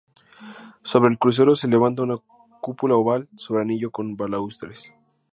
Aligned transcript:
Sobre 0.81 1.09
el 1.11 1.19
crucero 1.19 1.55
se 1.55 1.67
levanta 1.67 2.01
una 2.01 2.15
cúpula 2.59 2.95
oval 2.95 3.29
sobre 3.35 3.61
anillo 3.61 3.91
con 3.91 4.15
balaustres. 4.17 4.95